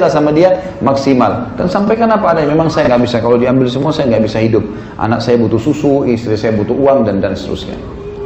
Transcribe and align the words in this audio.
lah 0.00 0.10
sama 0.12 0.32
dia 0.32 0.52
maksimal 0.80 1.46
dan 1.56 1.68
sampaikan 1.68 2.10
apa 2.12 2.28
adanya. 2.36 2.50
Memang 2.52 2.70
saya 2.72 2.88
nggak 2.92 3.02
bisa 3.04 3.20
kalau 3.20 3.36
diambil 3.40 3.68
semua 3.68 3.92
saya 3.92 4.08
nggak 4.12 4.22
bisa 4.24 4.40
hidup. 4.40 4.64
Anak 5.00 5.20
saya 5.20 5.36
butuh 5.40 5.58
susu, 5.60 6.04
istri 6.08 6.36
saya 6.36 6.52
butuh 6.56 6.74
uang 6.76 7.04
dan 7.08 7.20
dan 7.20 7.36
seterusnya. 7.36 7.76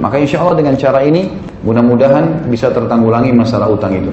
Maka 0.00 0.16
insya 0.16 0.40
Allah 0.40 0.56
dengan 0.56 0.80
cara 0.80 1.04
ini 1.04 1.28
mudah-mudahan 1.60 2.48
bisa 2.48 2.72
tertanggulangi 2.72 3.36
masalah 3.36 3.68
utang 3.68 3.92
itu. 3.92 4.08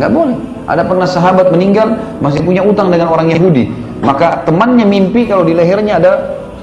Nggak 0.00 0.10
boleh. 0.12 0.36
Ada 0.66 0.82
pernah 0.82 1.06
sahabat 1.06 1.52
meninggal 1.52 1.94
masih 2.18 2.42
punya 2.42 2.64
utang 2.64 2.88
dengan 2.88 3.12
orang 3.12 3.28
Yahudi. 3.30 3.70
Maka 4.00 4.42
temannya 4.48 4.88
mimpi 4.88 5.28
kalau 5.28 5.46
di 5.46 5.54
lehernya 5.54 6.00
ada 6.00 6.12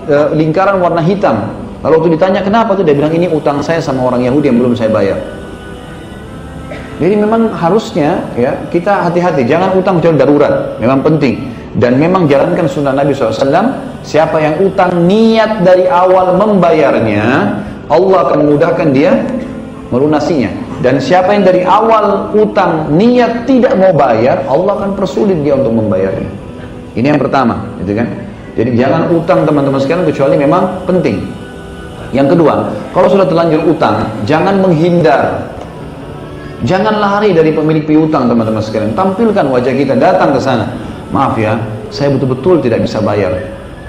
e, 0.09 0.15
lingkaran 0.35 0.81
warna 0.81 0.99
hitam. 0.99 1.53
Lalu 1.85 1.93
waktu 1.99 2.09
ditanya 2.17 2.39
kenapa 2.43 2.75
tuh? 2.75 2.83
Dia 2.83 2.95
bilang 2.97 3.13
ini 3.15 3.31
utang 3.31 3.63
saya 3.63 3.79
sama 3.79 4.03
orang 4.03 4.25
Yahudi 4.27 4.51
yang 4.51 4.59
belum 4.59 4.73
saya 4.75 4.91
bayar. 4.91 5.19
Jadi 7.01 7.15
memang 7.19 7.51
harusnya 7.57 8.21
ya 8.37 8.53
kita 8.69 9.09
hati-hati, 9.09 9.43
jangan 9.49 9.75
utang 9.75 9.97
kecuali 9.99 10.17
darurat, 10.19 10.77
memang 10.77 11.01
penting. 11.01 11.51
Dan 11.73 11.97
memang 11.97 12.29
jalankan 12.29 12.69
sunnah 12.69 12.93
Nabi 12.93 13.17
SAW, 13.17 13.33
siapa 14.05 14.37
yang 14.37 14.61
utang 14.61 15.09
niat 15.09 15.65
dari 15.65 15.89
awal 15.89 16.37
membayarnya, 16.37 17.25
Allah 17.87 18.19
akan 18.29 18.37
memudahkan 18.47 18.87
dia 18.91 19.11
melunasinya. 19.91 20.51
Dan 20.83 20.99
siapa 20.99 21.31
yang 21.31 21.47
dari 21.47 21.63
awal 21.63 22.35
utang 22.35 22.91
niat 22.91 23.47
tidak 23.47 23.75
mau 23.79 23.95
bayar, 23.95 24.43
Allah 24.51 24.83
akan 24.83 24.91
persulit 24.99 25.39
dia 25.43 25.55
untuk 25.55 25.71
membayarnya. 25.71 26.27
Ini 26.93 27.15
yang 27.15 27.21
pertama, 27.21 27.63
gitu 27.81 27.95
kan? 27.95 28.07
Jadi 28.53 28.77
jangan 28.77 29.09
utang 29.09 29.47
teman-teman 29.47 29.79
sekalian 29.81 30.05
kecuali 30.05 30.35
memang 30.37 30.85
penting. 30.85 31.23
Yang 32.13 32.37
kedua, 32.37 32.69
kalau 32.93 33.07
sudah 33.09 33.25
terlanjur 33.25 33.65
utang, 33.65 34.05
jangan 34.29 34.61
menghindar 34.61 35.49
Jangan 36.63 36.95
lari 36.95 37.35
dari 37.35 37.51
pemilik 37.51 37.83
piutang 37.83 38.31
teman-teman 38.31 38.63
sekalian. 38.63 38.95
Tampilkan 38.95 39.51
wajah 39.51 39.73
kita, 39.75 39.99
datang 39.99 40.31
ke 40.31 40.39
sana. 40.39 40.71
Maaf 41.11 41.35
ya, 41.35 41.59
saya 41.91 42.07
betul-betul 42.15 42.63
tidak 42.63 42.87
bisa 42.87 43.03
bayar. 43.03 43.35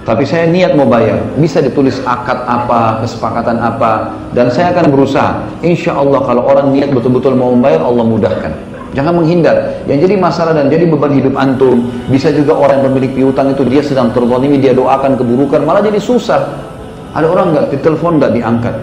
Tapi 0.04 0.22
saya 0.28 0.44
niat 0.52 0.76
mau 0.76 0.84
bayar. 0.84 1.16
Bisa 1.40 1.64
ditulis 1.64 1.96
akad 2.04 2.44
apa, 2.44 3.00
kesepakatan 3.00 3.56
apa. 3.56 4.12
Dan 4.36 4.52
saya 4.52 4.76
akan 4.76 4.92
berusaha. 4.92 5.40
Insya 5.64 5.96
Allah 5.96 6.20
kalau 6.20 6.44
orang 6.44 6.76
niat 6.76 6.92
betul-betul 6.92 7.32
mau 7.32 7.56
membayar, 7.56 7.80
Allah 7.80 8.04
mudahkan. 8.04 8.52
Jangan 8.92 9.16
menghindar. 9.16 9.80
Yang 9.88 10.06
jadi 10.06 10.14
masalah 10.20 10.52
dan 10.52 10.68
jadi 10.68 10.84
beban 10.86 11.16
hidup 11.16 11.34
antum. 11.40 11.88
Bisa 12.12 12.28
juga 12.36 12.52
orang 12.52 12.84
yang 12.84 12.92
pemilik 12.92 13.12
piutang 13.16 13.56
itu 13.56 13.64
dia 13.64 13.80
sedang 13.80 14.12
terzalimi, 14.12 14.60
dia 14.60 14.76
doakan 14.76 15.16
keburukan, 15.16 15.64
malah 15.64 15.80
jadi 15.80 15.98
susah. 15.98 16.52
Ada 17.16 17.26
orang 17.26 17.56
nggak 17.56 17.66
ditelepon 17.72 18.20
nggak 18.20 18.32
diangkat 18.36 18.76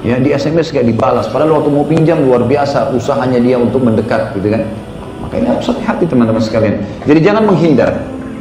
ya 0.00 0.16
di 0.16 0.32
SMS 0.32 0.72
kayak 0.72 0.88
dibalas 0.88 1.28
padahal 1.28 1.60
waktu 1.60 1.70
mau 1.72 1.84
pinjam 1.84 2.24
luar 2.24 2.40
biasa 2.44 2.92
usahanya 2.96 3.36
dia 3.36 3.60
untuk 3.60 3.84
mendekat 3.84 4.32
gitu 4.32 4.48
kan 4.48 4.64
maka 5.20 5.34
ini 5.36 5.46
harus 5.52 5.68
hati-hati 5.68 6.08
teman-teman 6.08 6.40
sekalian 6.40 6.80
jadi 7.04 7.20
jangan 7.20 7.42
menghindar 7.44 7.90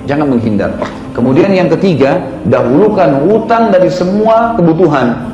jangan 0.07 0.27
menghindar 0.31 0.71
kemudian 1.19 1.51
yang 1.51 1.67
ketiga 1.67 2.23
dahulukan 2.47 3.27
utang 3.27 3.75
dari 3.75 3.91
semua 3.91 4.55
kebutuhan. 4.55 5.27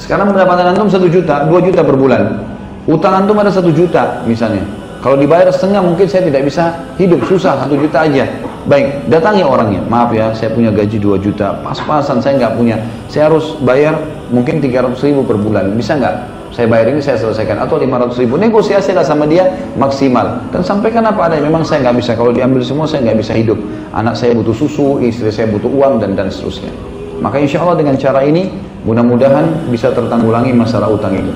Sekarang 0.00 0.32
pendapatan 0.32 0.72
antum 0.72 0.88
satu 0.88 1.06
juta 1.12 1.44
dua 1.44 1.60
juta 1.60 1.84
per 1.84 1.96
bulan. 2.00 2.40
Utang 2.88 3.24
antum 3.24 3.36
ada 3.36 3.52
satu 3.52 3.68
juta 3.68 4.24
misalnya. 4.24 4.64
Kalau 5.04 5.20
dibayar 5.20 5.52
setengah 5.52 5.84
mungkin 5.84 6.08
saya 6.08 6.24
tidak 6.24 6.48
bisa 6.48 6.80
hidup. 6.96 7.20
Susah 7.28 7.60
satu 7.60 7.76
juta 7.76 8.08
aja. 8.08 8.24
Baik 8.64 9.04
datangi 9.12 9.44
orangnya. 9.44 9.84
Maaf 9.84 10.16
ya 10.16 10.32
saya 10.32 10.48
punya 10.48 10.72
gaji 10.72 10.96
2 10.96 11.20
juta. 11.20 11.60
Pas-pasan 11.60 12.24
saya 12.24 12.40
nggak 12.40 12.56
punya. 12.56 12.80
Saya 13.12 13.28
harus 13.28 13.60
bayar 13.60 14.00
mungkin 14.32 14.64
300 14.64 14.96
ribu 15.04 15.20
per 15.28 15.36
bulan. 15.36 15.76
Bisa 15.76 16.00
nggak 16.00 16.33
saya 16.54 16.70
bayar 16.70 16.94
ini 16.94 17.02
saya 17.02 17.18
selesaikan. 17.18 17.58
Atau 17.58 17.82
500 17.82 18.14
ribu 18.22 18.38
negosiasi 18.38 18.94
lah 18.94 19.02
sama 19.02 19.26
dia 19.26 19.50
maksimal. 19.74 20.38
Dan 20.54 20.62
sampaikan 20.62 21.02
apa 21.02 21.26
adanya. 21.26 21.50
Memang 21.50 21.66
saya 21.66 21.82
nggak 21.84 21.98
bisa. 21.98 22.14
Kalau 22.14 22.30
diambil 22.30 22.62
semua 22.62 22.86
saya 22.86 23.02
nggak 23.10 23.18
bisa 23.18 23.34
hidup. 23.34 23.58
Anak 23.90 24.14
saya 24.14 24.32
butuh 24.38 24.54
susu 24.54 25.02
istri 25.02 25.34
saya 25.34 25.50
butuh 25.50 25.68
uang 25.68 25.98
dan 25.98 26.14
dan 26.14 26.30
seterusnya. 26.30 26.70
Maka 27.18 27.42
insya 27.42 27.60
Allah 27.60 27.82
dengan 27.82 27.98
cara 27.98 28.22
ini 28.22 28.54
mudah-mudahan 28.86 29.68
bisa 29.68 29.90
tertanggulangi 29.90 30.52
masalah 30.52 30.92
utang 30.92 31.16
itu 31.16 31.32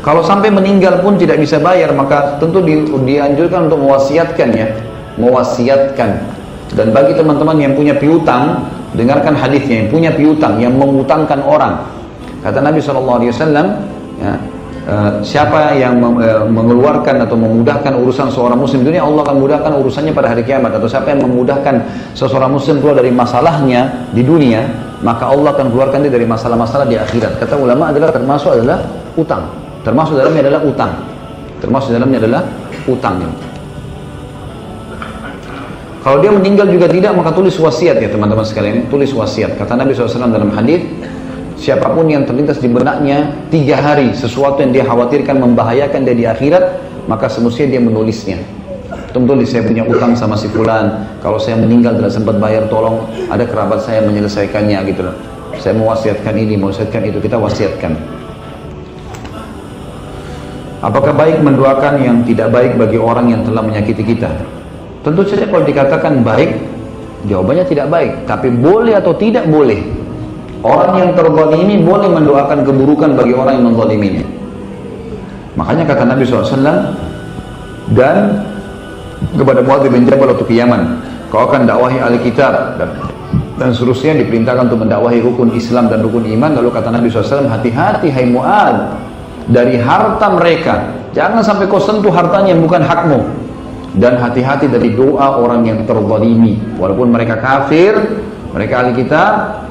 kalau 0.00 0.22
sampai 0.22 0.46
meninggal 0.46 1.02
pun 1.02 1.18
tidak 1.18 1.42
bisa 1.42 1.58
bayar 1.58 1.90
maka 1.90 2.38
tentu 2.38 2.62
di, 2.62 2.86
dianjurkan 2.86 3.68
untuk 3.68 3.84
mewasiatkan 3.84 4.48
ya. 4.54 4.68
Mewasiatkan. 5.20 6.10
Dan 6.72 6.94
bagi 6.94 7.18
teman-teman 7.18 7.58
yang 7.60 7.74
punya 7.76 7.98
piutang 7.98 8.64
Dengarkan 8.90 9.38
hadisnya 9.38 9.86
yang 9.86 9.88
punya 9.90 10.10
piutang, 10.10 10.58
yang 10.58 10.74
mengutangkan 10.74 11.46
orang. 11.46 11.86
Kata 12.40 12.58
Nabi 12.64 12.80
SAW, 12.80 13.20
ya, 14.16 14.32
uh, 14.88 15.12
siapa 15.20 15.76
yang 15.76 16.00
uh, 16.00 16.48
mengeluarkan 16.48 17.20
atau 17.20 17.36
memudahkan 17.36 17.92
urusan 18.00 18.32
seorang 18.32 18.56
muslim 18.56 18.80
dunia, 18.80 19.04
Allah 19.04 19.28
akan 19.28 19.36
mudahkan 19.36 19.72
urusannya 19.76 20.16
pada 20.16 20.32
hari 20.32 20.42
kiamat. 20.44 20.72
Atau 20.80 20.88
siapa 20.88 21.12
yang 21.12 21.28
memudahkan 21.28 21.84
seseorang 22.16 22.48
muslim 22.48 22.80
keluar 22.80 22.96
dari 22.96 23.12
masalahnya 23.12 24.08
di 24.16 24.24
dunia, 24.24 24.64
maka 25.04 25.28
Allah 25.28 25.52
akan 25.52 25.68
keluarkan 25.68 26.04
dia 26.08 26.12
dari 26.12 26.24
masalah-masalah 26.24 26.88
di 26.88 26.96
akhirat. 26.96 27.36
Kata 27.36 27.60
ulama 27.60 27.92
adalah 27.92 28.08
termasuk 28.08 28.56
adalah 28.56 28.88
utang. 29.20 29.44
Termasuk 29.84 30.16
dalamnya 30.16 30.48
adalah 30.48 30.60
utang. 30.64 30.92
Termasuk 31.60 31.90
dalamnya 31.92 32.18
adalah 32.24 32.42
utang. 32.88 33.16
Kalau 36.00 36.16
dia 36.24 36.32
meninggal 36.32 36.64
juga 36.72 36.88
tidak, 36.88 37.12
maka 37.12 37.28
tulis 37.36 37.52
wasiat 37.60 38.00
ya 38.00 38.08
teman-teman 38.08 38.40
sekalian. 38.40 38.88
Tulis 38.88 39.12
wasiat. 39.12 39.60
Kata 39.60 39.76
Nabi 39.76 39.92
SAW 39.92 40.32
dalam 40.32 40.48
hadis, 40.48 40.80
siapa 41.60 41.92
pun 41.92 42.08
yang 42.08 42.24
terlintas 42.24 42.56
di 42.56 42.72
benaknya 42.72 43.36
tiga 43.52 43.76
hari 43.76 44.16
sesuatu 44.16 44.64
yang 44.64 44.72
dia 44.72 44.84
khawatirkan 44.88 45.36
membahayakan 45.36 46.08
dia 46.08 46.16
di 46.16 46.24
akhirat, 46.24 46.80
maka 47.04 47.28
semestinya 47.28 47.76
dia 47.76 47.82
menulisnya. 47.84 48.40
Tulis 49.10 49.50
saya 49.50 49.66
punya 49.66 49.82
utang 49.84 50.14
sama 50.14 50.38
si 50.38 50.46
fulan. 50.48 51.18
Kalau 51.20 51.36
saya 51.36 51.58
meninggal 51.58 51.98
tidak 51.98 52.14
sempat 52.14 52.38
bayar, 52.38 52.70
tolong 52.70 53.10
ada 53.26 53.42
kerabat 53.42 53.82
saya 53.82 54.06
menyelesaikannya 54.06 54.78
gitu 54.88 55.02
loh. 55.02 55.14
Saya 55.58 55.76
mau 55.76 55.92
wasiatkan 55.92 56.34
ini, 56.38 56.54
mau 56.54 56.70
wasiatkan 56.70 57.02
itu, 57.10 57.18
kita 57.18 57.36
wasiatkan. 57.36 57.92
Apakah 60.80 61.12
baik 61.12 61.44
mendoakan 61.44 61.94
yang 62.00 62.16
tidak 62.24 62.54
baik 62.54 62.78
bagi 62.80 62.96
orang 62.96 63.28
yang 63.34 63.42
telah 63.44 63.60
menyakiti 63.60 64.00
kita? 64.00 64.32
Tentu 65.04 65.26
saja 65.28 65.44
kalau 65.50 65.66
dikatakan 65.66 66.24
baik, 66.24 66.56
jawabannya 67.28 67.66
tidak 67.68 67.92
baik. 67.92 68.12
Tapi 68.24 68.48
boleh 68.48 68.96
atau 68.96 69.12
tidak 69.12 69.44
boleh. 69.50 69.99
Orang 70.60 71.00
yang 71.00 71.10
terzalimi 71.16 71.80
boleh 71.80 72.08
mendoakan 72.12 72.68
keburukan 72.68 73.16
bagi 73.16 73.32
orang 73.32 73.60
yang 73.60 73.66
menzaliminya. 73.72 74.24
Makanya 75.56 75.84
kata 75.88 76.04
Nabi 76.04 76.22
SAW, 76.28 76.94
dan 77.96 78.44
kepada 79.34 79.60
Muadz 79.64 79.88
bin 79.88 80.04
Jabal 80.04 80.36
waktu 80.36 80.44
ke 80.44 80.54
Yaman, 80.60 81.00
kau 81.32 81.48
akan 81.48 81.64
dakwahi 81.64 81.98
ahli 81.98 82.18
kitab 82.22 82.76
dan 82.76 82.92
dan 83.60 83.76
seterusnya 83.76 84.16
diperintahkan 84.24 84.72
untuk 84.72 84.88
mendakwahi 84.88 85.20
rukun 85.20 85.52
Islam 85.52 85.92
dan 85.92 86.00
rukun 86.00 86.24
iman. 86.24 86.56
Lalu 86.56 86.72
kata 86.72 86.88
Nabi 86.88 87.12
SAW, 87.12 87.44
hati-hati 87.44 88.08
hai 88.08 88.24
Muad 88.24 88.96
dari 89.52 89.76
harta 89.76 90.32
mereka. 90.32 90.96
Jangan 91.12 91.44
sampai 91.44 91.68
kau 91.68 91.76
sentuh 91.76 92.08
hartanya 92.08 92.56
yang 92.56 92.64
bukan 92.64 92.80
hakmu 92.80 93.20
dan 93.98 94.16
hati-hati 94.16 94.70
dari 94.70 94.94
doa 94.94 95.42
orang 95.42 95.66
yang 95.66 95.82
terzalimi 95.82 96.56
walaupun 96.78 97.10
mereka 97.10 97.42
kafir 97.42 97.98
mereka 98.50 98.82
ahli 98.82 98.92
kita 98.98 99.22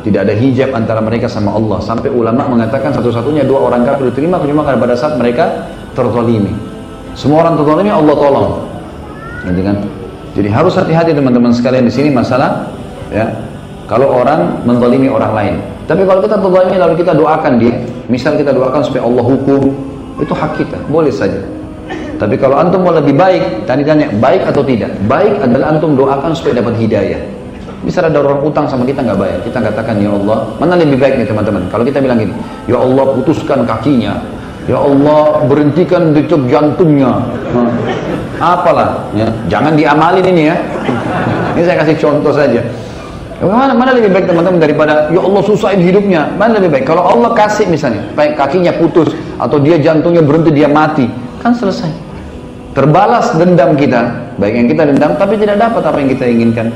tidak 0.07 0.21
ada 0.23 0.33
hijab 0.39 0.71
antara 0.71 1.03
mereka 1.03 1.27
sama 1.27 1.51
Allah. 1.51 1.83
Sampai 1.83 2.07
ulama 2.07 2.47
mengatakan 2.47 2.95
satu-satunya 2.95 3.43
dua 3.43 3.67
orang 3.67 3.83
kafir 3.83 4.07
diterima 4.07 4.39
cuma 4.39 4.63
karena 4.63 4.79
pada 4.79 4.95
saat 4.95 5.19
mereka 5.19 5.67
terzalimi. 5.91 6.55
Semua 7.11 7.43
orang 7.43 7.59
terzalimi 7.59 7.91
Allah 7.91 8.15
tolong. 8.15 8.51
Gitu 9.43 9.61
kan? 9.67 9.77
Jadi 10.39 10.47
harus 10.47 10.73
hati-hati 10.79 11.11
teman-teman 11.11 11.51
sekalian 11.51 11.83
di 11.83 11.93
sini 11.93 12.07
masalah 12.07 12.71
ya. 13.11 13.27
Kalau 13.91 14.07
orang 14.15 14.63
menzalimi 14.63 15.11
orang 15.11 15.33
lain. 15.35 15.55
Tapi 15.83 16.07
kalau 16.07 16.23
kita 16.23 16.39
terzalimi 16.39 16.77
lalu 16.79 16.95
kita 17.03 17.11
doakan 17.11 17.53
dia. 17.59 17.75
Misal 18.07 18.39
kita 18.39 18.55
doakan 18.55 18.81
supaya 18.81 19.05
Allah 19.05 19.21
hukum 19.21 19.69
Itu 20.19 20.35
hak 20.35 20.59
kita, 20.59 20.75
boleh 20.91 21.15
saja. 21.15 21.39
Tapi 22.19 22.35
kalau 22.35 22.59
antum 22.59 22.83
mau 22.83 22.91
lebih 22.91 23.15
baik, 23.15 23.63
tadi 23.63 23.87
tanya 23.87 24.11
baik 24.19 24.43
atau 24.43 24.59
tidak? 24.67 24.91
Baik 25.07 25.39
adalah 25.39 25.71
antum 25.71 25.95
doakan 25.95 26.35
supaya 26.35 26.59
dapat 26.59 26.75
hidayah. 26.75 27.38
Bisa 27.79 28.03
ada 28.03 28.19
orang 28.19 28.43
utang 28.43 28.67
sama 28.67 28.83
kita 28.83 28.99
nggak 28.99 29.15
bayar, 29.15 29.39
kita 29.39 29.59
katakan 29.63 30.03
ya 30.03 30.11
Allah, 30.11 30.51
mana 30.59 30.75
lebih 30.75 30.99
baik 30.99 31.15
nih 31.23 31.27
teman-teman? 31.31 31.63
Kalau 31.71 31.87
kita 31.87 32.03
bilang 32.03 32.19
gini, 32.19 32.35
ya 32.67 32.75
Allah 32.75 33.05
putuskan 33.15 33.63
kakinya, 33.63 34.19
ya 34.67 34.75
Allah 34.75 35.47
berhentikan 35.47 36.11
detak 36.11 36.43
jantungnya, 36.51 37.23
nah, 37.55 37.71
apalah, 38.43 39.07
ya. 39.15 39.31
jangan 39.47 39.79
diamalin 39.79 40.27
ini 40.27 40.51
ya. 40.51 40.55
Ini 41.55 41.65
saya 41.65 41.77
kasih 41.83 41.95
contoh 41.99 42.31
saja. 42.31 42.61
Mana, 43.39 43.71
mana 43.71 43.91
lebih 43.95 44.11
baik 44.11 44.27
teman-teman 44.27 44.59
daripada 44.59 45.07
ya 45.11 45.19
Allah 45.23 45.41
susahin 45.43 45.79
hidupnya. 45.79 46.27
Mana 46.35 46.59
lebih 46.59 46.75
baik? 46.75 46.85
Kalau 46.87 47.03
Allah 47.07 47.31
kasih 47.35 47.67
misalnya 47.71 48.03
baik 48.15 48.35
kakinya 48.35 48.75
putus 48.75 49.15
atau 49.39 49.59
dia 49.59 49.79
jantungnya 49.79 50.23
berhenti 50.23 50.51
dia 50.51 50.67
mati 50.67 51.07
kan 51.39 51.55
selesai. 51.55 51.87
Terbalas 52.75 53.31
dendam 53.35 53.79
kita. 53.79 54.11
Baik 54.39 54.53
yang 54.55 54.67
kita 54.71 54.83
dendam 54.87 55.11
tapi 55.19 55.39
tidak 55.39 55.59
dapat 55.59 55.83
apa 55.83 55.97
yang 55.99 56.09
kita 56.15 56.25
inginkan 56.27 56.67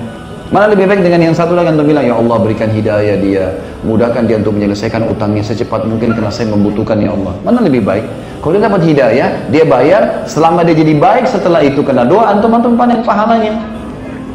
mana 0.51 0.67
lebih 0.73 0.89
baik 0.89 1.01
dengan 1.05 1.31
yang 1.31 1.35
satu 1.35 1.55
lagi 1.55 1.71
untuk 1.71 1.87
bilang 1.87 2.03
ya 2.03 2.15
Allah 2.17 2.37
berikan 2.41 2.67
hidayah 2.73 3.15
dia 3.21 3.45
mudahkan 3.85 4.27
dia 4.27 4.41
untuk 4.41 4.57
menyelesaikan 4.57 5.07
utangnya 5.07 5.45
secepat 5.45 5.87
mungkin 5.87 6.11
karena 6.11 6.31
saya 6.33 6.51
membutuhkan 6.51 6.99
ya 6.99 7.15
Allah 7.15 7.33
mana 7.45 7.63
lebih 7.63 7.85
baik 7.85 8.05
kalau 8.43 8.59
dia 8.59 8.63
dapat 8.67 8.81
hidayah 8.83 9.29
dia 9.47 9.63
bayar 9.63 10.27
selama 10.27 10.67
dia 10.67 10.75
jadi 10.75 10.93
baik 10.99 11.25
setelah 11.29 11.63
itu 11.63 11.79
kena 11.85 12.03
doa 12.03 12.33
antum 12.33 12.51
antum 12.51 12.75
panen 12.75 12.99
pahalanya 13.05 13.73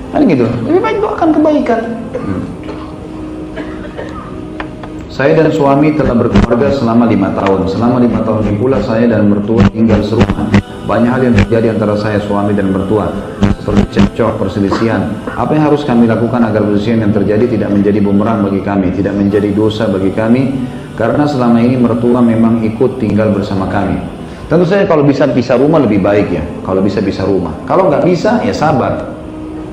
Kan 0.09 0.25
gitu. 0.25 0.47
Lebih 0.65 0.81
baik 0.81 0.97
doakan 1.05 1.29
kebaikan. 1.37 1.81
Saya 5.13 5.35
dan 5.35 5.51
suami 5.51 5.99
telah 5.99 6.15
berkeluarga 6.15 6.71
selama 6.73 7.11
lima 7.11 7.35
tahun. 7.35 7.67
Selama 7.67 7.99
lima 7.99 8.23
tahun 8.23 8.55
pula 8.57 8.79
saya 8.81 9.11
dan 9.11 9.27
mertua 9.29 9.67
tinggal 9.75 10.01
serumah. 10.07 10.49
Banyak 10.89 11.11
hal 11.11 11.23
yang 11.29 11.37
terjadi 11.45 11.77
antara 11.77 11.99
saya 12.01 12.17
suami 12.25 12.57
dan 12.57 12.73
mertua, 12.73 13.13
seperti 13.69 14.01
cekcok, 14.01 14.41
perselisihan. 14.41 15.13
Apa 15.37 15.53
yang 15.53 15.69
harus 15.69 15.85
kami 15.85 16.09
lakukan 16.09 16.41
agar 16.41 16.65
perselisihan 16.65 17.05
yang 17.05 17.13
terjadi 17.13 17.45
tidak 17.53 17.69
menjadi 17.69 18.01
bumerang 18.01 18.41
bagi 18.49 18.65
kami, 18.65 18.97
tidak 18.97 19.13
menjadi 19.13 19.53
dosa 19.53 19.85
bagi 19.93 20.09
kami, 20.17 20.57
karena 20.97 21.29
selama 21.29 21.61
ini 21.61 21.77
mertua 21.77 22.25
memang 22.25 22.65
ikut 22.65 22.97
tinggal 22.97 23.29
bersama 23.29 23.69
kami. 23.69 24.01
Tentu 24.49 24.65
saja 24.65 24.89
kalau 24.89 25.05
bisa 25.05 25.29
pisah 25.29 25.61
rumah 25.61 25.85
lebih 25.85 26.01
baik 26.01 26.33
ya, 26.33 26.41
kalau 26.65 26.81
bisa 26.81 27.05
pisah 27.05 27.29
rumah. 27.29 27.53
Kalau 27.69 27.93
nggak 27.93 28.09
bisa 28.09 28.41
ya 28.41 28.57
sabar, 28.57 29.19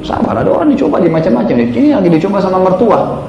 Sabar, 0.05 0.37
ada 0.37 0.53
orang 0.53 0.69
dicoba 0.69 1.01
di 1.01 1.09
macam-macam. 1.09 1.55
Ini 1.65 1.97
lagi 1.97 2.13
dicoba 2.13 2.37
sama 2.37 2.61
mertua. 2.61 3.25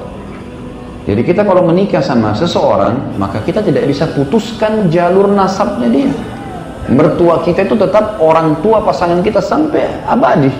Jadi 1.08 1.24
kita 1.24 1.40
kalau 1.40 1.64
menikah 1.64 2.04
sama 2.04 2.36
seseorang, 2.36 3.16
maka 3.16 3.40
kita 3.40 3.64
tidak 3.64 3.88
bisa 3.88 4.04
putuskan 4.12 4.92
jalur 4.92 5.32
nasabnya 5.32 5.88
dia. 5.88 6.12
Mertua 6.86 7.42
kita 7.42 7.66
itu 7.66 7.74
tetap 7.74 8.22
orang 8.22 8.58
tua 8.62 8.82
pasangan 8.82 9.18
kita 9.22 9.42
sampai 9.42 9.86
abadi. 10.06 10.50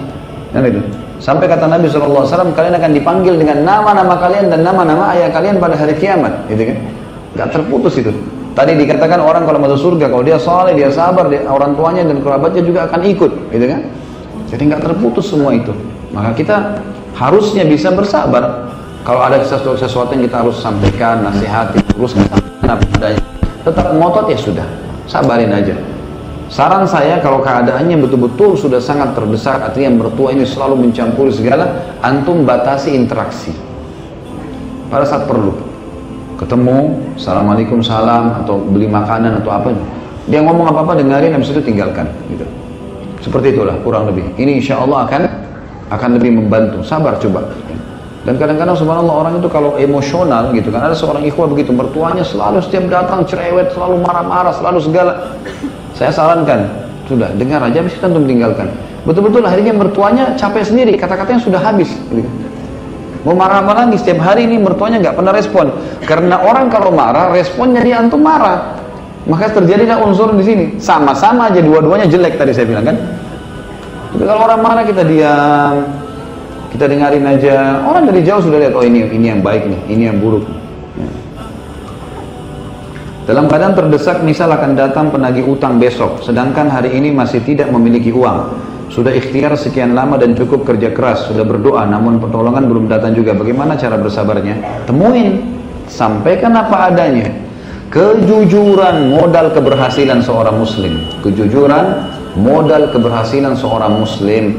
Itu. 0.56 0.80
Sampai 1.16 1.48
kata 1.48 1.68
Nabi 1.68 1.88
SAW, 1.88 2.28
kalian 2.52 2.74
akan 2.76 2.90
dipanggil 2.92 3.40
dengan 3.40 3.64
nama-nama 3.64 4.20
kalian 4.20 4.52
dan 4.52 4.60
nama-nama 4.64 5.12
ayah 5.16 5.32
kalian 5.32 5.56
pada 5.56 5.76
hari 5.76 5.96
kiamat. 5.96 6.44
Gitu 6.50 6.72
kan? 6.72 6.76
Gak 7.36 7.48
terputus 7.56 7.96
itu. 8.00 8.12
Tadi 8.56 8.72
dikatakan 8.72 9.20
orang 9.20 9.44
kalau 9.44 9.60
masuk 9.60 9.78
surga, 9.92 10.08
kalau 10.08 10.24
dia 10.24 10.40
soleh, 10.40 10.72
dia 10.72 10.88
sabar, 10.88 11.28
dia, 11.28 11.44
orang 11.44 11.76
tuanya 11.76 12.08
dan 12.08 12.24
kerabatnya 12.24 12.64
juga 12.64 12.88
akan 12.88 13.00
ikut. 13.04 13.32
Gitu 13.52 13.66
kan? 13.68 13.80
Jadi 14.48 14.62
nggak 14.72 14.82
terputus 14.82 15.28
semua 15.28 15.52
itu. 15.52 15.76
Maka 16.16 16.32
kita 16.32 16.80
harusnya 17.12 17.68
bisa 17.68 17.92
bersabar. 17.92 18.72
Kalau 19.04 19.20
ada 19.22 19.38
sesuatu, 19.44 19.76
sesuatu 19.78 20.10
yang 20.16 20.24
kita 20.26 20.42
harus 20.42 20.56
sampaikan, 20.58 21.22
nasihati, 21.22 21.78
terus 21.94 22.16
adanya. 22.64 23.22
Tetap 23.62 23.86
ngotot 23.94 24.26
ya 24.32 24.38
sudah, 24.38 24.66
sabarin 25.06 25.52
aja. 25.54 25.76
Saran 26.46 26.86
saya 26.86 27.18
kalau 27.18 27.42
keadaannya 27.42 27.98
betul-betul 27.98 28.54
sudah 28.54 28.78
sangat 28.78 29.18
terdesak, 29.18 29.58
artinya 29.66 29.98
mertua 30.06 30.30
ini 30.30 30.46
selalu 30.46 30.86
mencampuri 30.86 31.34
segala, 31.34 31.82
antum 32.06 32.46
batasi 32.46 32.94
interaksi. 32.94 33.50
Pada 34.86 35.02
saat 35.02 35.26
perlu. 35.26 35.50
Ketemu, 36.38 36.94
Assalamualaikum, 37.18 37.82
salam, 37.82 38.38
atau 38.44 38.62
beli 38.62 38.86
makanan 38.86 39.42
atau 39.42 39.50
apa. 39.50 39.74
Dia 40.30 40.38
ngomong 40.46 40.70
apa-apa, 40.70 40.94
dengarin, 40.94 41.34
habis 41.34 41.50
itu 41.50 41.58
tinggalkan. 41.58 42.06
Gitu. 42.30 42.46
Seperti 43.26 43.58
itulah, 43.58 43.74
kurang 43.82 44.06
lebih. 44.06 44.30
Ini 44.38 44.62
insya 44.62 44.78
Allah 44.78 45.02
akan 45.08 45.22
akan 45.90 46.10
lebih 46.14 46.30
membantu. 46.38 46.78
Sabar 46.86 47.18
coba. 47.18 47.42
Dan 48.22 48.38
kadang-kadang 48.38 48.74
subhanallah 48.74 49.16
orang 49.26 49.34
itu 49.38 49.46
kalau 49.50 49.74
emosional 49.78 50.50
gitu 50.54 50.70
kan, 50.70 50.82
ada 50.86 50.94
seorang 50.94 51.22
ikhwah 51.26 51.46
begitu, 51.50 51.70
mertuanya 51.74 52.22
selalu 52.26 52.58
setiap 52.62 52.86
datang 52.90 53.22
cerewet, 53.26 53.70
selalu 53.74 54.02
marah-marah, 54.02 54.54
selalu 54.54 54.78
segala. 54.82 55.34
Saya 55.96 56.12
sarankan, 56.12 56.68
sudah 57.08 57.32
dengar 57.40 57.64
aja, 57.64 57.80
bisa 57.80 57.96
kita 57.96 58.12
tinggalkan. 58.12 58.68
Betul-betul 59.08 59.40
akhirnya 59.48 59.72
mertuanya 59.72 60.24
capek 60.36 60.62
sendiri, 60.66 60.92
kata-katanya 61.00 61.40
sudah 61.40 61.60
habis. 61.62 61.88
Mau 63.26 63.34
marah-marah 63.34 63.90
lagi 63.90 63.98
setiap 63.98 64.22
hari 64.22 64.46
ini 64.46 64.60
mertuanya 64.60 65.02
nggak 65.02 65.16
pernah 65.18 65.32
respon. 65.34 65.72
Karena 66.06 66.38
orang 66.38 66.70
kalau 66.70 66.94
marah, 66.94 67.34
responnya 67.34 67.82
dia 67.82 67.98
antum 67.98 68.22
marah. 68.22 68.78
Maka 69.26 69.50
terjadilah 69.50 69.98
unsur 70.06 70.30
di 70.38 70.46
sini. 70.46 70.64
Sama-sama 70.78 71.50
aja 71.50 71.58
dua-duanya 71.58 72.06
jelek 72.06 72.38
tadi 72.38 72.54
saya 72.54 72.70
bilang 72.70 72.86
kan. 72.86 72.96
Tapi 74.14 74.22
kalau 74.22 74.46
orang 74.46 74.60
marah 74.62 74.84
kita 74.86 75.02
diam, 75.02 75.74
kita 76.70 76.86
dengarin 76.86 77.26
aja. 77.26 77.82
Orang 77.82 78.06
dari 78.06 78.22
jauh 78.22 78.38
sudah 78.38 78.62
lihat, 78.62 78.78
oh 78.78 78.86
ini 78.86 79.10
ini 79.10 79.26
yang 79.26 79.42
baik 79.42 79.66
nih, 79.66 79.80
ini 79.90 80.02
yang 80.06 80.22
buruk. 80.22 80.46
Dalam 83.26 83.50
keadaan 83.50 83.74
terdesak, 83.74 84.22
misal 84.22 84.54
akan 84.54 84.78
datang 84.78 85.10
penagih 85.10 85.42
utang 85.50 85.82
besok, 85.82 86.22
sedangkan 86.22 86.70
hari 86.70 86.94
ini 86.94 87.10
masih 87.10 87.42
tidak 87.42 87.66
memiliki 87.74 88.14
uang. 88.14 88.54
Sudah 88.86 89.10
ikhtiar 89.10 89.50
sekian 89.58 89.98
lama 89.98 90.14
dan 90.14 90.38
cukup 90.38 90.62
kerja 90.62 90.94
keras, 90.94 91.26
sudah 91.26 91.42
berdoa, 91.42 91.90
namun 91.90 92.22
pertolongan 92.22 92.70
belum 92.70 92.86
datang 92.86 93.18
juga. 93.18 93.34
Bagaimana 93.34 93.74
cara 93.74 93.98
bersabarnya? 93.98 94.86
Temuin, 94.86 95.42
sampaikan 95.90 96.54
apa 96.54 96.94
adanya. 96.94 97.26
Kejujuran 97.90 99.10
modal 99.10 99.50
keberhasilan 99.50 100.22
seorang 100.22 100.62
muslim. 100.62 100.94
Kejujuran 101.26 101.86
modal 102.38 102.94
keberhasilan 102.94 103.58
seorang 103.58 103.98
muslim 103.98 104.54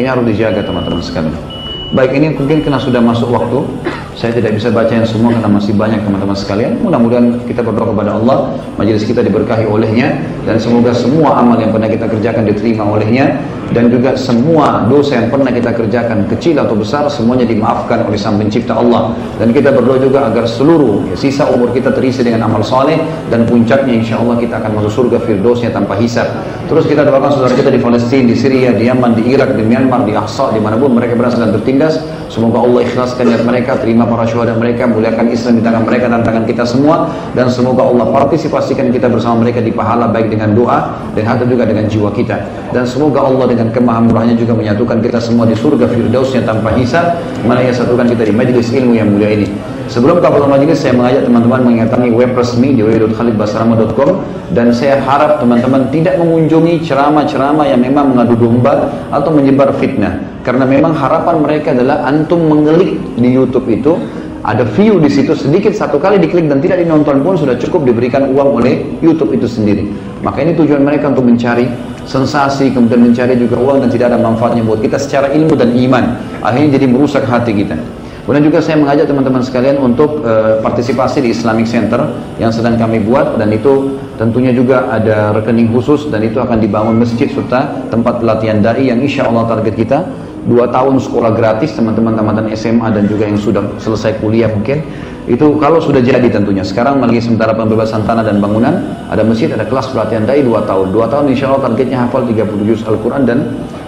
ini 0.00 0.08
harus 0.08 0.24
dijaga 0.24 0.64
teman-teman 0.64 1.04
sekalian 1.04 1.49
baik 1.90 2.14
ini 2.14 2.38
mungkin 2.38 2.62
karena 2.62 2.78
sudah 2.78 3.02
masuk 3.02 3.34
waktu 3.34 3.66
saya 4.14 4.36
tidak 4.36 4.52
bisa 4.58 4.68
baca 4.68 4.92
yang 4.92 5.08
semua 5.08 5.32
karena 5.32 5.48
masih 5.48 5.72
banyak 5.72 6.04
teman-teman 6.04 6.36
sekalian. 6.36 6.76
Mudah-mudahan 6.84 7.40
kita 7.48 7.64
berdoa 7.64 7.94
kepada 7.94 8.20
Allah 8.20 8.52
majelis 8.76 9.06
kita 9.08 9.24
diberkahi 9.24 9.64
olehnya 9.64 10.20
dan 10.44 10.60
semoga 10.60 10.92
semua 10.92 11.40
amal 11.40 11.56
yang 11.56 11.72
pernah 11.72 11.88
kita 11.88 12.04
kerjakan 12.04 12.44
diterima 12.44 12.84
olehnya 12.84 13.40
dan 13.72 13.88
juga 13.88 14.18
semua 14.20 14.84
dosa 14.92 15.24
yang 15.24 15.32
pernah 15.32 15.48
kita 15.48 15.72
kerjakan 15.72 16.28
kecil 16.28 16.60
atau 16.60 16.76
besar 16.76 17.08
semuanya 17.08 17.48
dimaafkan 17.48 18.04
oleh 18.04 18.20
sang 18.20 18.36
pencipta 18.36 18.76
Allah. 18.76 19.16
Dan 19.40 19.56
kita 19.56 19.72
berdoa 19.72 19.96
juga 19.96 20.28
agar 20.28 20.44
seluruh 20.44 21.08
ya, 21.08 21.16
sisa 21.16 21.48
umur 21.48 21.72
kita 21.72 21.94
terisi 21.96 22.20
dengan 22.20 22.44
amal 22.50 22.60
soleh 22.60 23.00
dan 23.32 23.48
puncaknya 23.48 24.04
insya 24.04 24.20
Allah 24.20 24.36
kita 24.36 24.60
akan 24.60 24.84
masuk 24.84 25.06
surga 25.06 25.22
firdausnya 25.24 25.72
tanpa 25.72 25.96
hisab 25.96 26.28
terus 26.70 26.86
kita 26.86 27.02
doakan 27.02 27.34
saudara 27.34 27.50
kita 27.50 27.74
di 27.74 27.82
Palestina, 27.82 28.30
di 28.30 28.38
Syria, 28.38 28.70
di 28.70 28.86
Yaman, 28.86 29.18
di 29.18 29.26
Irak, 29.34 29.58
di 29.58 29.66
Myanmar, 29.66 30.06
di 30.06 30.14
Ahsa, 30.14 30.54
di 30.54 30.62
mana 30.62 30.78
pun 30.78 30.94
mereka 30.94 31.18
berasal 31.18 31.42
dan 31.42 31.50
tertindas 31.58 31.98
semoga 32.30 32.62
Allah 32.62 32.86
ikhlaskan 32.86 33.26
niat 33.26 33.42
mereka 33.42 33.74
terima 33.82 34.06
para 34.06 34.22
syuhada 34.22 34.54
mereka 34.54 34.86
muliakan 34.86 35.34
Islam 35.34 35.58
di 35.58 35.62
tangan 35.66 35.82
mereka 35.82 36.06
dan 36.06 36.22
tangan 36.22 36.46
kita 36.46 36.62
semua 36.62 37.10
dan 37.34 37.50
semoga 37.50 37.90
Allah 37.90 38.06
partisipasikan 38.14 38.94
kita 38.94 39.10
bersama 39.10 39.42
mereka 39.42 39.58
di 39.58 39.74
pahala 39.74 40.14
baik 40.14 40.30
dengan 40.30 40.54
doa 40.54 40.94
dan 41.18 41.26
harta 41.26 41.42
juga 41.42 41.66
dengan 41.66 41.90
jiwa 41.90 42.14
kita. 42.14 42.38
Dan 42.70 42.86
semoga 42.86 43.26
Allah 43.26 43.50
dengan 43.50 43.74
kemahamurahnya 43.74 44.38
juga 44.38 44.54
menyatukan 44.54 45.02
kita 45.02 45.18
semua 45.18 45.50
di 45.50 45.58
surga 45.58 45.90
firdausnya 45.90 46.46
tanpa 46.46 46.70
hisab 46.78 47.18
mana 47.42 47.66
ia 47.66 47.74
satukan 47.74 48.06
kita 48.06 48.30
di 48.30 48.34
majlis 48.38 48.70
ilmu 48.70 48.94
yang 48.94 49.10
mulia 49.10 49.34
ini 49.34 49.79
sebelum 49.90 50.22
kapal 50.22 50.46
majlis 50.46 50.80
saya 50.80 50.94
mengajak 50.94 51.26
teman-teman 51.26 51.60
mendatangi 51.66 52.14
web 52.14 52.32
resmi 52.38 52.78
di 52.78 52.86
www.khalidbasrama.com 52.86 54.22
dan 54.54 54.70
saya 54.70 55.02
harap 55.02 55.42
teman-teman 55.42 55.90
tidak 55.90 56.16
mengunjungi 56.22 56.86
ceramah-ceramah 56.86 57.66
yang 57.66 57.82
memang 57.82 58.14
mengadu 58.14 58.38
domba 58.38 58.88
atau 59.10 59.34
menyebar 59.34 59.74
fitnah 59.76 60.22
karena 60.46 60.64
memang 60.64 60.94
harapan 60.94 61.42
mereka 61.42 61.74
adalah 61.74 62.06
antum 62.06 62.38
mengelik 62.38 62.96
di 63.18 63.28
YouTube 63.34 63.66
itu 63.68 63.98
ada 64.40 64.64
view 64.64 64.96
di 64.96 65.12
situ 65.12 65.36
sedikit 65.36 65.76
satu 65.76 66.00
kali 66.00 66.16
diklik 66.16 66.48
dan 66.48 66.64
tidak 66.64 66.80
dinonton 66.80 67.20
pun 67.20 67.36
sudah 67.36 67.60
cukup 67.60 67.84
diberikan 67.84 68.24
uang 68.32 68.56
oleh 68.56 68.88
YouTube 69.04 69.36
itu 69.36 69.44
sendiri. 69.44 69.84
Maka 70.24 70.40
ini 70.40 70.56
tujuan 70.56 70.80
mereka 70.80 71.12
untuk 71.12 71.28
mencari 71.28 71.68
sensasi, 72.08 72.72
kemudian 72.72 73.04
mencari 73.04 73.36
juga 73.36 73.60
uang 73.60 73.84
dan 73.84 73.88
tidak 73.92 74.16
ada 74.16 74.18
manfaatnya 74.20 74.64
buat 74.64 74.80
kita 74.80 74.96
secara 74.96 75.28
ilmu 75.36 75.52
dan 75.60 75.76
iman. 75.76 76.04
Akhirnya 76.40 76.80
jadi 76.80 76.86
merusak 76.88 77.28
hati 77.28 77.52
kita. 77.52 77.76
Kemudian 78.24 78.52
juga 78.52 78.58
saya 78.60 78.76
mengajak 78.76 79.08
teman-teman 79.08 79.40
sekalian 79.40 79.80
untuk 79.80 80.20
uh, 80.22 80.60
partisipasi 80.60 81.24
di 81.24 81.32
Islamic 81.32 81.64
Center 81.64 82.04
yang 82.36 82.52
sedang 82.52 82.76
kami 82.76 83.00
buat 83.00 83.40
dan 83.40 83.48
itu 83.50 83.96
tentunya 84.20 84.52
juga 84.52 84.92
ada 84.92 85.32
rekening 85.32 85.72
khusus 85.72 86.12
dan 86.12 86.20
itu 86.20 86.36
akan 86.36 86.60
dibangun 86.60 87.00
masjid 87.00 87.26
serta 87.26 87.88
tempat 87.88 88.20
pelatihan 88.20 88.60
dai 88.60 88.92
yang 88.92 89.00
insya 89.00 89.24
Allah 89.24 89.48
target 89.48 89.74
kita 89.74 89.98
dua 90.44 90.68
tahun 90.68 91.00
sekolah 91.00 91.32
gratis 91.36 91.72
teman-teman 91.76 92.16
tamatan 92.16 92.48
SMA 92.56 92.92
dan 92.92 93.08
juga 93.08 93.28
yang 93.28 93.40
sudah 93.40 93.64
selesai 93.80 94.20
kuliah 94.20 94.48
mungkin 94.48 94.84
Itu 95.30 95.62
kalau 95.62 95.78
sudah 95.78 96.02
jadi 96.02 96.26
tentunya. 96.26 96.66
Sekarang 96.66 96.98
lagi 96.98 97.22
sementara 97.22 97.54
pembebasan 97.54 98.02
tanah 98.02 98.26
dan 98.26 98.42
bangunan, 98.42 98.82
ada 99.06 99.22
masjid, 99.22 99.46
ada 99.52 99.62
kelas 99.62 99.92
pelatihan 99.94 100.26
dai 100.26 100.42
2 100.42 100.50
tahun. 100.66 100.90
2 100.90 101.12
tahun 101.12 101.24
insya 101.30 101.54
Allah 101.54 101.70
targetnya 101.70 102.02
hafal 102.02 102.26
30 102.26 102.66
juz 102.66 102.80
Al-Quran 102.82 103.28
dan 103.28 103.38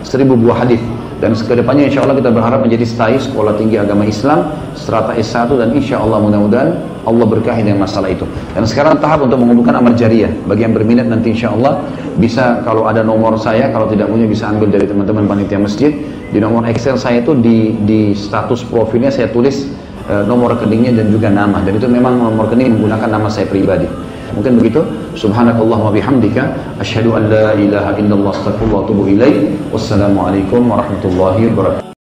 1000 0.06 0.22
buah 0.38 0.62
hadis. 0.62 0.78
Dan 1.22 1.38
ke 1.38 1.54
depannya 1.54 1.86
insya 1.86 2.02
Allah 2.02 2.18
kita 2.18 2.34
berharap 2.34 2.66
menjadi 2.66 2.82
STAI, 2.82 3.14
Sekolah 3.22 3.54
Tinggi 3.54 3.78
Agama 3.78 4.02
Islam, 4.02 4.50
strata 4.74 5.14
S1 5.14 5.54
dan 5.54 5.70
insya 5.70 6.02
Allah 6.02 6.18
mudah-mudahan 6.18 6.74
Allah 7.06 7.26
berkahi 7.30 7.62
dengan 7.62 7.86
masalah 7.86 8.10
itu. 8.10 8.26
Dan 8.58 8.66
sekarang 8.66 8.98
tahap 8.98 9.22
untuk 9.22 9.38
mengumpulkan 9.38 9.78
amal 9.78 9.94
jariah. 9.94 10.34
Bagi 10.50 10.66
yang 10.66 10.74
berminat 10.74 11.06
nanti 11.06 11.30
insya 11.30 11.54
Allah 11.54 11.78
bisa 12.18 12.66
kalau 12.66 12.90
ada 12.90 13.06
nomor 13.06 13.38
saya, 13.38 13.70
kalau 13.70 13.86
tidak 13.86 14.10
punya 14.10 14.26
bisa 14.26 14.50
ambil 14.50 14.66
dari 14.74 14.90
teman-teman 14.90 15.30
panitia 15.30 15.62
masjid. 15.62 15.94
Di 16.34 16.42
nomor 16.42 16.66
Excel 16.66 16.98
saya 16.98 17.22
itu 17.22 17.38
di, 17.38 17.78
di 17.86 18.18
status 18.18 18.66
profilnya 18.66 19.14
saya 19.14 19.30
tulis 19.30 19.70
uh, 20.10 20.26
nomor 20.26 20.58
rekeningnya 20.58 20.90
dan 20.90 21.06
juga 21.14 21.30
nama. 21.30 21.62
Dan 21.62 21.78
itu 21.78 21.86
memang 21.86 22.18
nomor 22.18 22.50
rekening 22.50 22.82
menggunakan 22.82 23.06
nama 23.06 23.30
saya 23.30 23.46
pribadi. 23.46 23.86
Mungkin 24.34 24.58
begitu. 24.58 24.82
Subhanakallah 25.12 25.78
wa 25.78 25.92
bihamdika 25.92 26.56
asyhadu 26.80 27.12
an 27.14 27.28
la 27.28 27.52
ilaha 27.52 28.00
illallah 28.00 28.32
astaghfirullah 28.32 28.80
wa 28.80 28.84
atubu 28.88 29.02
ilaik. 29.12 29.60
Wassalamualaikum 29.68 30.64
warahmatullahi 30.72 31.52
wabarakatuh. 31.52 31.92